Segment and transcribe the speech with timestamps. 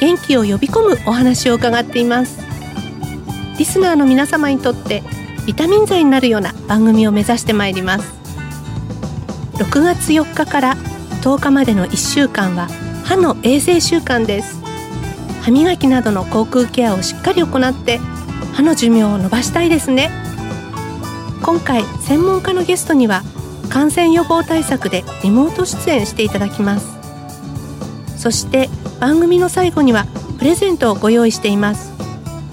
[0.00, 2.38] 元気を呼び込むお話を伺っています。
[3.58, 5.02] リスナーの皆様にとって
[5.46, 8.14] ビタミン剤になるような番組を目指してまいります。
[9.54, 10.76] 6月4日から
[11.22, 12.68] 10日までの1週間は
[13.04, 14.60] 歯の衛生週間です。
[15.42, 17.98] 歯磨きなどの口腔ケアをしっかり行って
[18.52, 20.10] 歯の寿命を伸ばしたいですね。
[21.42, 23.22] 今回専門家のゲストには
[23.70, 27.05] 感染予防対策でリモート出演していただきます。
[28.16, 28.68] そして
[29.00, 30.06] 番組の最後には
[30.38, 31.92] プレゼントをご用意しています。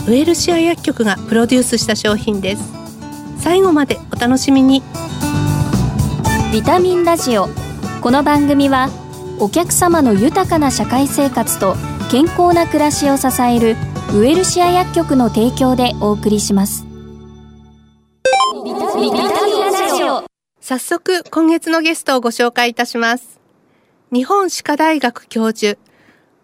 [0.06, 2.74] ウェルシア薬局がプロデュースした商品です。
[3.40, 4.82] 最後までお楽しみに。
[6.52, 7.48] ビタミンラジオ。
[8.02, 8.90] この番組は
[9.40, 11.76] お客様の豊かな社会生活と
[12.12, 13.76] 健康な暮らしを支える
[14.14, 16.86] ウエルシア薬局の提供でお送りします。
[18.64, 20.24] ビタミンラジオ。
[20.62, 23.43] 早速今月のゲストをご紹介いたします
[24.14, 25.80] 日本歯科大学教授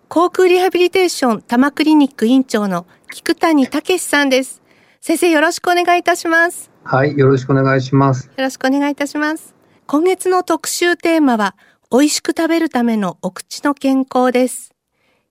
[0.08, 4.64] 航空リハビリテーション多摩クリニック院長の菊谷武さんです。
[5.02, 6.72] 先生よろしくお願いいたします。
[6.84, 8.26] はいよろしくお願いします。
[8.26, 9.54] よろしくお願いいたします。
[9.86, 11.56] 今月の特集テーマは
[11.92, 14.72] 美味しく食べるためのお口の健康です。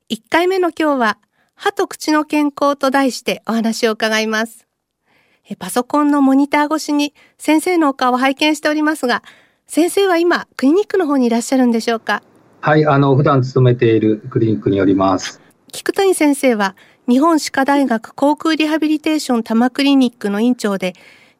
[0.08, 1.18] 1回目の今日は
[1.56, 4.68] 歯と口の健康と題してお話を伺います。
[5.58, 9.24] パソコンのモニター越しに先生のお顔を拝見しておりますが
[9.66, 12.22] 先生は今クリニックの方にいらっしゃるんでしょうか？
[12.60, 15.40] はい、あの、普段勤めているクリニックによります。
[15.72, 16.74] 菊谷先生は、
[17.08, 20.94] 日本歯科大学航空リハビリテーション多摩クリニックの院長で、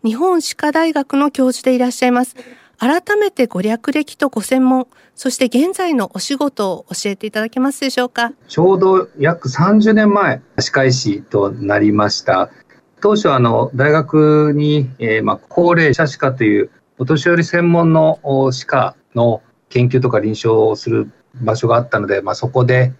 [0.05, 2.37] 日本歯科大学の教授でいらっしゃいます。
[2.79, 8.33] 改めてご略歴とご専門、そして現在のお仕事を教えていただけますでしょうか？
[8.47, 12.51] ちょうど約30年前、歯科医師となりました。
[13.01, 18.21] 当初あの、大学に、えー、まあ、高齢者歯科というお年寄り専門の
[18.53, 22.93] 歯科の研究とか臨床をする場所があったので、まあ、そこで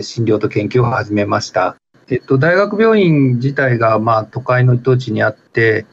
[0.00, 1.76] 診療と研究を始めました。
[2.08, 5.86] えっと、大学病院自体が、まあ、都会の一等地にあって、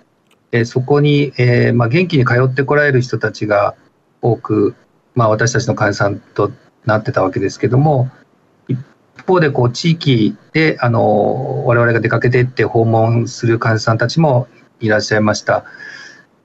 [0.52, 3.76] えそこに、えー、まあ、元気に通ってこられる人たちが
[4.22, 4.76] 多く、
[5.16, 6.52] まあ、私たちの患者さんと
[6.86, 8.10] なってたわけですけども、
[8.68, 8.78] 一
[9.26, 14.48] 方でこう地域であの我々が出かけていって訪問する患者さんたちも
[14.80, 15.64] いらっしゃいました。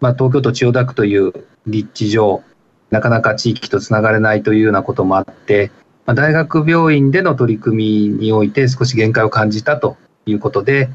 [0.01, 1.33] まあ、東京都千代田区という
[1.67, 2.43] 立地上、
[2.91, 5.71] なかなか地域とつながれないというようなこともあって、
[6.07, 10.89] まあ、大学病院での取り組みにおいて少し限界を感じたということで、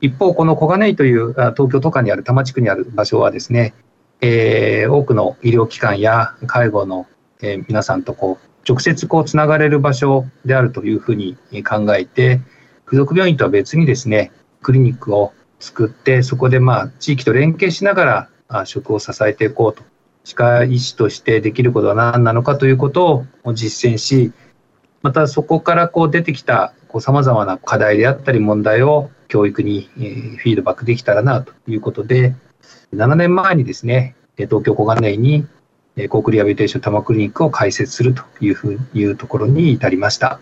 [0.00, 3.74] 一方、この小金井という東京都下にある多摩地区にある場所はですね、
[4.20, 7.06] えー、多くの医療機関や介護の、
[7.42, 12.40] え、皆さんとこう直接こうつながれる場所であるというふうに考えて、
[12.86, 14.32] 付属病院とは別にですね、
[14.62, 19.82] クリニックを作って、そこでまあ地域と連携しながら食を支えていこうと。
[20.24, 24.32] 歯科医師としてできることは何なのかということを実践し、
[25.02, 32.34] またそこからこう出てきたさまざまな課題であったり問題を教育にフィードバックできたらなということで、
[32.94, 35.46] 7年前にですね、東京小金井に
[36.08, 40.40] 航空リハビリテーション多摩クリニックを開設するというふういうところに至りました。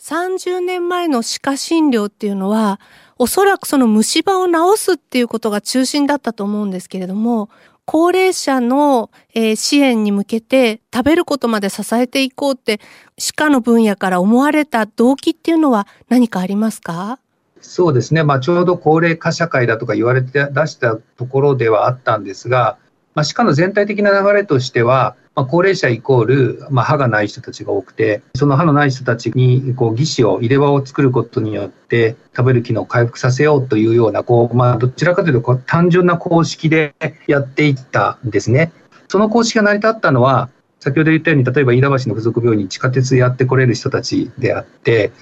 [0.00, 2.78] 30年前の歯科診療っていうのは、
[3.18, 7.48] おそらくその虫歯を治すっていうことが中心だったと思うんですけれども、
[7.90, 12.80] 高齢者の、えー、支援に向けて食べることまで支えていこうって
[13.16, 17.18] 歯科の分野から思われた動機っていうのは何かありますか？
[17.62, 22.76] そうですね、まあ、ちょうど高齢化社会だとか言われて出したところではあったんですが、
[23.14, 36.92] まあ、歯科の全体的な流れとしては、まあ、高齢者イコール、まあ、歯がない人たちが多くて、その歯のない人たちにこう義歯を、入れ歯を作ることによって、食べる機能を回復させようというような、こうまあ、どちらかというとこう単純な公式で
[37.28, 38.72] やっていったんですね。
[39.06, 40.48] その公式が成り立ったのは、
[40.80, 45.12] 先ほど言ったように、例えば飯田橋の付属病院に地下鉄やってこれる人たちであって、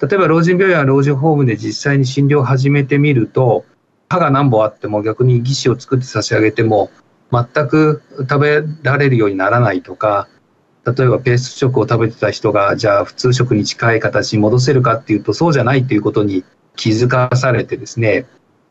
[0.00, 3.64] 例えば老人病院や老人ホームで実際に診療を始めてみると、
[4.08, 6.90] 歯が何本あっても逆に義歯を作って差し上げても
[7.32, 10.28] 全く食べられるようにならないとか、
[10.86, 16.44] 例えばペースト食を食べてた人が、じゃあ普通食に近い形に戻せるかっていうと、そうじゃないということに
[16.76, 18.26] 気づかされてですね、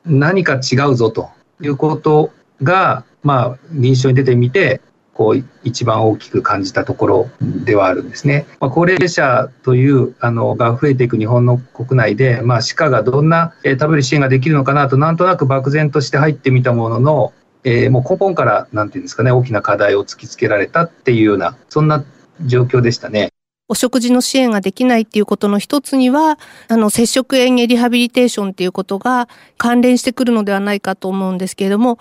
[0.06, 1.30] 何か違うぞと
[1.62, 4.82] いうことが、まあ、臨床に出てみて、
[5.14, 8.46] こう一番大きく感じたところではあるんですね。
[8.60, 17.34] まあ、高齢者というあのが増えていく日本の国内で、まあ、歯科がどんな、え、食べる支援ができるのかなとなんとなく漠然として入ってみたものの、
[17.64, 22.04] えー、もう根本からなんていうんですかね大きな課題を突きつけられたっていうようなそんな
[22.46, 23.30] 状況でしたね。
[23.70, 26.38] お食事の支援ができないっていうことの一つには、
[26.68, 31.98] あの、接触園芸リハビリテーションっていうことが関連してくるのではないかと思うんですけれども、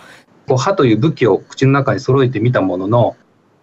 [0.47, 3.15] こう歯という武器を口の中に揃えてみたものの、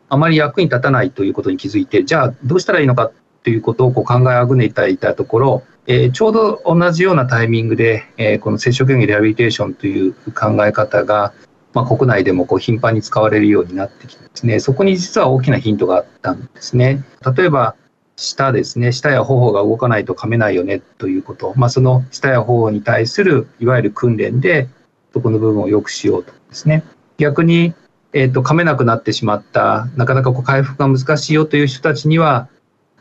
[0.09, 3.13] あまり役に立たないということに気づいて、じゃあどうしたらいいのか
[3.45, 11.33] ということをこう考えあぐねていたところ、えー、ちょうど同じようなタイミングで、えー、この接触園芸リハビリテーションという考え方が、
[11.73, 17.05] まあ、国内でもこう頻繁に使われるようになってきてですね、そこに実は大きなヒントがあったんですね。
[17.37, 17.77] 例えば、
[18.17, 24.69] 舌ですね、舌や頬が動かないと噛めないよねということ、まあ、その舌や頬に対するいわゆる訓練で、
[25.13, 26.85] そこの部分を良くしようとですね。
[27.19, 27.75] 逆に、
[28.13, 32.49] えっ、ー、と、噛めなくなってしまった、なかなかこう回復が難しいよという人たちには、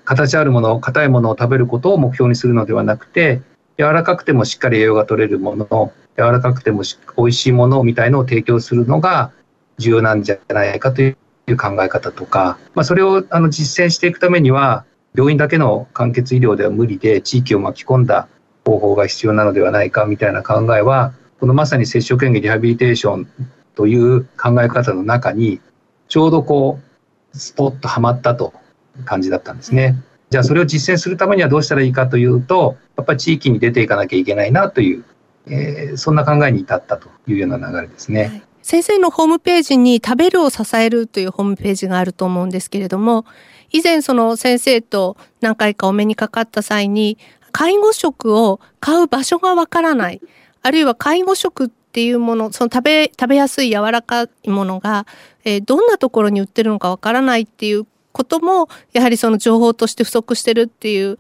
[0.06, 3.42] 形あるもの、硬いものを食べることを目標にするのではなくて、
[3.78, 6.84] 柔らかくてもしっかり栄養が取れるもの、柔らかくても
[7.18, 9.32] 美味しいものみたいのを提供するのが
[9.78, 11.16] 重要なんじゃないかとい
[11.48, 14.86] う考え方とか、まあ、それをあの実践していくためには、
[15.16, 18.28] 病院だけの完結医療では無理で、地域を巻き込んだ
[18.66, 23.28] 方法が必要なのではないかみたいな考えは、このまさに接触園芸リハビリテーション
[23.76, 25.62] という考え方の中に、
[26.10, 26.80] ちょうどこ
[27.34, 28.54] う、スポッとはまったと
[29.06, 29.96] 感じだったんですね。
[30.30, 35.04] じゃあそれを実践するためにはどうしたらいいかというと、やっぱり地域に出ていかなきゃいけないなという、
[35.50, 38.22] えー、そんな考えに至ったというような流れですね。
[38.24, 43.26] はい先生のホームページに食べるを支えるというホームページがあると思うんですけれども、
[43.72, 47.18] 以前その先生と何回かお目にかかった際に、
[47.52, 50.22] 介護食を買う場所がわからない。
[50.62, 55.08] あるいは介護食っていうもの、その食べ、食べやすい柔らかいものが、
[55.46, 57.88] えー、どんなところに売ってるのかわからないっていう
[58.20, 61.18] ことも、やはりその情報として不足してるっていう、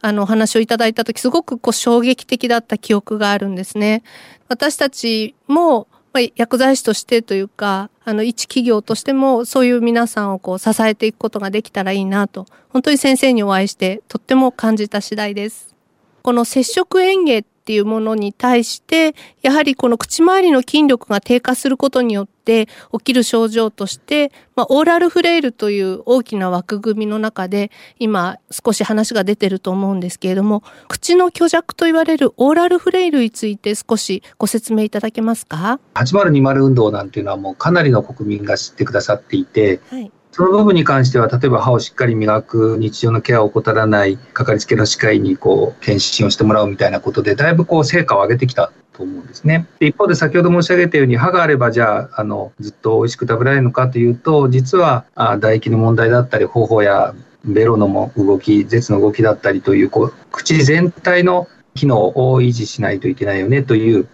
[0.00, 4.02] あの、お話をいただいたとき、すごくこう衝撃的だった記憶があるんですね。
[4.48, 15.76] 私たちも、まあ、薬剤師としてというか、あの、一企業としても、そういう皆さんをこう、支えていくことができたらいいなと、本当に先生にお会いして、とっても感じた次第です。
[16.22, 49.66] この接触園芸っていうものに対して、やはりこの口周りの筋力が低下することによって起きる症状として、まあ、オーラルフレイルという大きな枠組みの中で、今少し話が出てると思うんですけれども、口の虚弱と言われるオーラルフレイルについて少しご説明いただけますか ?8020 運動なんていうのはもうかなりの国民が知ってくださっていて、はいその部分に関しては、例えば歯をしっかり磨く、日常のケアを怠らない、かかりつけの歯科医にこう、検診をしてもらうみたいなことで、だいぶこう、成果を上げてきたと思うんですね。
[49.78, 64.06] で一方で先ほど申し上げたように歯があればじゃああのずっと美味しく食べられるのかというと実はあ唾液の問題だったり頬やベロのも動き舌の動きだったりというこう口全体の機能を維持しないといけないよねという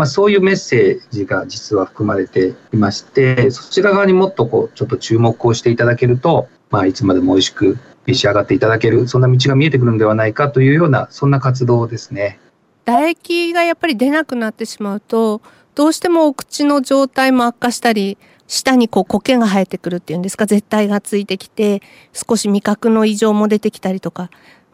[0.00, 7.76] まあ、そういうメッセージが実は含まれていまして、そちら側にもっとこう、ちょっと注目をしていただけると、まあ、いつまでも美味しく
[8.06, 12.40] 召し上がっていただける、そんな道が見えてくるのではないかというような、そんな活動ですね。
[12.86, 15.42] 唾液がやっぱり出なくなってしまうと、
[15.74, 18.16] どうしてもお口の状態も悪化したり、
[18.46, 21.82] 下にこう苔が生えてくるっていうんですか、絶対がついてきて、
[22.14, 24.30] 少し味覚の異常も出てきたりとか、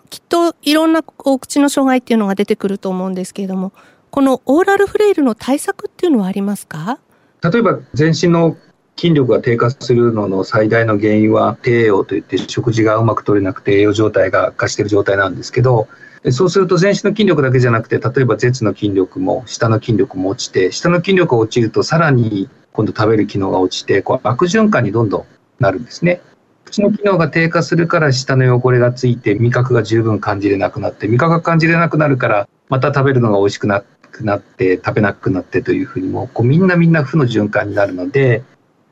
[0.08, 3.72] きっといろんなお口の障害っていうのが出てくると思うんですけれども、
[4.16, 6.98] このオーラルフレイルの対策っていうのはありますか？
[7.42, 8.56] 例えば全身の
[8.96, 15.86] 筋力が低下するのの最大の原因は低栄養といって食事がうまく取れなくて栄養状態が悪化している状態なんですけど
[16.30, 25.26] そうすると全身の筋力だけじゃなくて例えば舌の筋力も下の筋力も落ちて下の筋力が落ちるとさらに今度食べる機能が落ちてこう悪循環にどんどん
[25.60, 26.22] なるんですね。
[26.64, 33.84] 口の機能が低下するから舌の汚れがついて味覚が十分感じれなくなって味覚が感じれなくなるからまた食べるのが美味しくなっ
[34.16, 38.42] くなって食べなくなってというふうにもこうみんなみんな負の循環になるので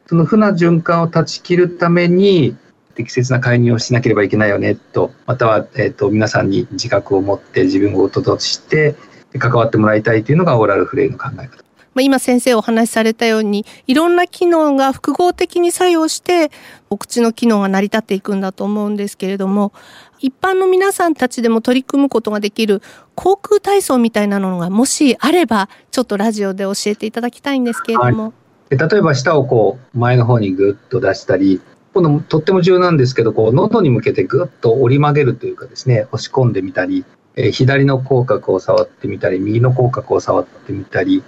[0.07, 2.57] その負の循環を断ち切るために
[2.95, 8.95] 適切な介入をしなければいけないよねとまたは、えーと、皆さんに自覚を持って自分事として
[9.39, 11.64] 関わってもらいたいというのがオーラルフレイの考え方。
[11.95, 16.51] まあ、今先生お話しされたように、いろんな機能が複合的に作用して、
[16.91, 19.73] お口の機能が成り立っていくんだと思うんですけれども、
[20.21, 22.83] 一般の皆さんたちでも取り組むことができる
[23.15, 28.25] 航空体操みたいなのがもしあれば、ちょっとラジオで教えていただきたいんですけれども。
[28.25, 28.33] は
[28.71, 31.61] い、例えば舌をこう前の方にぐっと出したり、
[31.93, 37.05] 今度とっても重要なんですけど、こう喉に向けてぐっと折り曲げるというかですね、押し込んでみたり、
[37.37, 41.23] え、左の口角を触ってみたり、右の口角を触ってみたり、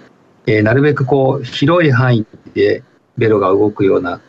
[0.47, 2.25] えー、なるべくこう広い範囲
[2.55, 2.83] で
[3.17, 4.19] ベロが動くような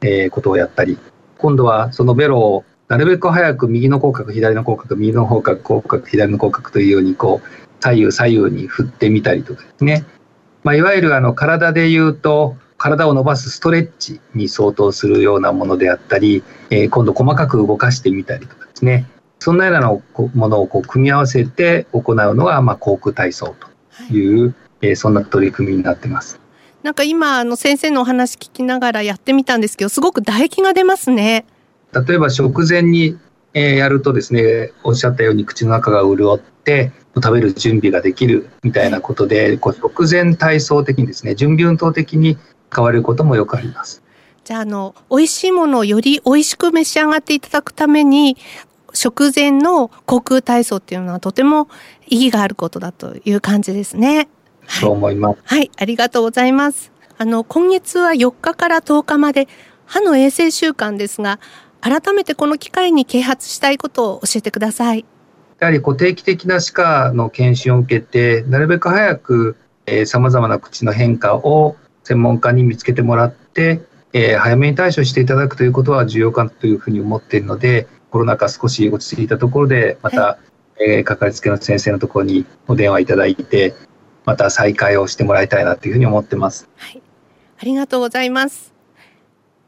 [0.00, 0.98] えー、ことをやったり、
[1.38, 7.48] 今度はそのベロをなるべく早く右の口角、左の口角、右の口角、口角、左の口角というようにこう
[7.80, 10.04] 左右左右に振ってみたりとかですね。
[10.62, 19.06] まあ、いわゆるあの体で言うと体を伸ばすストレッチに相当するようなものであったり、えー、今度細かく動かしてみたりとかですね。
[19.38, 19.74] そんなよう
[20.14, 23.54] なものをこう組み合わせて行うのが、まあ、口腔体操
[24.08, 26.40] という、はい、えー、そんな取り組みになってます。
[26.82, 31.44] なんか今あの先生のお話聞きながらやってみたんですけどすごく唾液が出ますね。
[31.92, 33.18] 例えば食前に、
[33.54, 42.36] えやるとですねおっしゃったように口の中が潤って食べる準備ができるみたいなことでこう食前体操的にですね準備運動的に
[42.74, 44.02] 変わることもよくあります。
[44.44, 48.36] じゃあ、あの、美味しいものをより美味しく召し上がっていただくために、
[48.92, 51.68] 食前の口腔体操っていうのはとても
[52.06, 54.28] 意義があることだという感じですね。
[54.68, 55.38] そう思います。
[55.44, 56.92] はい、ありがとうございます。
[57.18, 59.48] あの、今月は4日から10日まで
[59.86, 61.38] 歯の衛生週間ですが、
[61.80, 65.04] 改めてこの機会に啓発したいことを教えてください。
[65.60, 69.56] やはり定期的な歯科の検診を受けて、なるべく早く
[70.04, 73.80] さまざまな口の変化を専門家に見つけてもらって、
[74.12, 80.38] えー、早めに対処していただくということは重要かというふうに思っているので、コロナ禍少し落ち着いたところで、また、は
[80.80, 83.74] い、えー、かかりつけの先生のところにお電話いただいて、
[84.26, 86.68] また再開をしてもらいたいなというふうに思ってます。
[86.76, 87.00] はい。
[87.58, 88.74] ありがとうございます。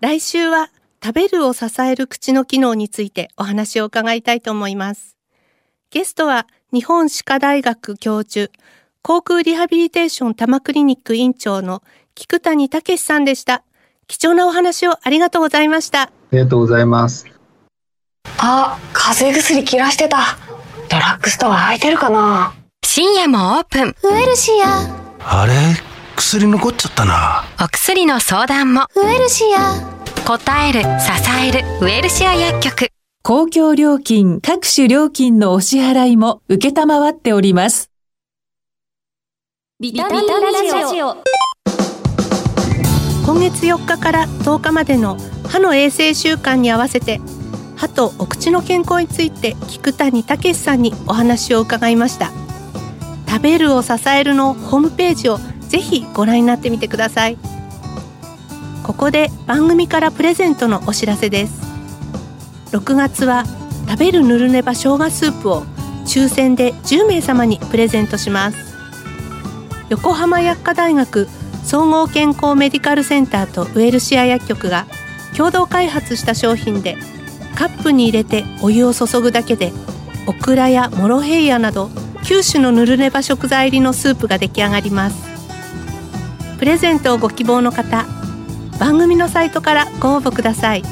[0.01, 0.69] 来週は
[1.03, 5.17] 食べるを支える口の機能についてお話を伺いたいと思います。
[5.91, 8.53] ゲストは日本歯科大学教授、
[9.03, 11.83] 航空リハビリテーション多摩クリニック院長の
[12.15, 13.63] 菊谷武さんでした。
[14.09, 16.03] 貴重なお話をありがとうございました。
[16.03, 17.27] ありがとうございます。
[18.39, 20.19] あ、風邪薬切らしてた。
[20.91, 22.55] ドラッグストア空いてるかな？
[22.99, 23.95] 深夜もオープン。
[24.03, 24.81] ウエルシア。
[25.21, 25.53] あれ？
[26.17, 27.45] 薬残っちゃったな。
[27.65, 28.87] お薬の相談も。
[28.97, 30.27] ウエルシア。
[30.27, 30.87] 答える、支
[31.47, 32.89] える、ウエルシア薬局。
[33.23, 37.89] 公共料金、各種料金のお支払いも受けたまわっております。
[39.79, 41.19] ビタミンラジオ。
[43.25, 45.17] 今月4日から10日までの
[45.49, 47.21] 歯の衛生週間に合わせて
[47.77, 52.33] 歯とお口の健康について菊谷武さんにお話を伺いました
[53.29, 57.37] 食べるを支えるのホームページをぜひご覧になってみてください。
[58.83, 61.61] ここで番組からプレゼントのお知らせです。
[62.73, 63.45] 6月は
[63.87, 65.63] 食べるぬるねば生姜スープを
[66.07, 68.57] 抽選で10名様にプレゼントします。
[69.91, 71.29] 横浜薬科大学
[71.65, 74.87] 総合健康メディカルセンターとウエルシア薬局が
[75.37, 76.97] 共同開発した商品で
[77.55, 79.73] カップに入れてお湯を注ぐだけで
[80.27, 81.91] オクラやモロヘイヤなど
[82.25, 85.17] 9種のぬるねば食材入りのスープが出来上がります。
[86.59, 88.07] プレゼントをご希望の方
[88.79, 90.83] 番組のサイトからご応募ください。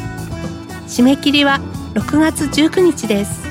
[0.87, 1.61] 締め切りは
[1.95, 3.47] 6月19日です。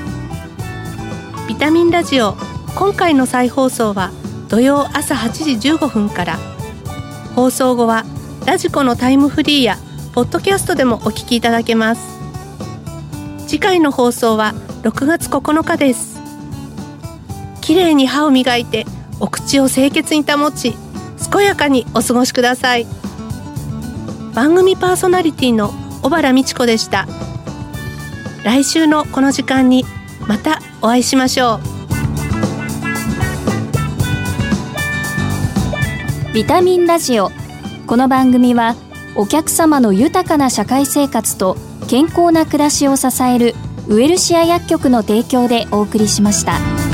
[1.48, 2.36] ビタミンラジオ
[2.74, 4.10] 今回の再放送は
[4.48, 6.38] 土曜朝8時15分から。
[7.34, 8.04] 放送後は
[8.46, 9.76] ラジコのタイムフリーや
[10.12, 12.18] ポッドキャストでもお聞きいただけます。
[13.46, 16.15] 次回の放送は6月9日です。
[17.66, 18.86] きれいに歯を磨いて
[19.18, 20.76] お口を清潔に保ち
[21.32, 22.86] 健やかにお過ごしください。
[24.34, 27.08] 番組パーソナリティの小原美智子でした。
[28.44, 29.84] 来週のこの時間に
[30.28, 31.60] またお会いしましょう。
[36.34, 37.32] ビタミンラジオ。
[37.88, 38.76] この番組は
[39.16, 41.56] お客様の豊かな社会生活と
[41.88, 43.56] 健康な暮らしを支える
[43.88, 46.85] ウエルシア薬局の提供でお送りしました。